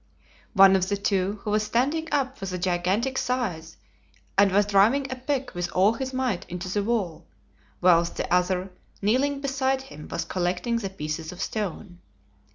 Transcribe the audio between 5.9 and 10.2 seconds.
his might into the wall, whilst the other, kneeling beside him,